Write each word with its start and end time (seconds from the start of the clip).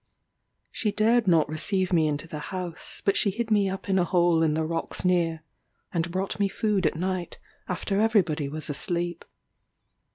She 0.71 0.91
dared 0.91 1.27
not 1.27 1.47
receive 1.47 1.93
me 1.93 2.07
into 2.07 2.27
the 2.27 2.39
house, 2.49 3.03
but 3.05 3.15
she 3.15 3.29
hid 3.29 3.51
me 3.51 3.69
up 3.69 3.87
in 3.87 3.99
a 3.99 4.03
hole 4.03 4.41
in 4.41 4.55
the 4.55 4.65
rocks 4.65 5.05
near, 5.05 5.43
and 5.93 6.09
brought 6.09 6.39
me 6.39 6.47
food 6.47 6.87
at 6.87 6.95
night, 6.95 7.37
after 7.67 7.99
every 8.01 8.21
body 8.23 8.49
was 8.49 8.67
asleep. 8.67 9.23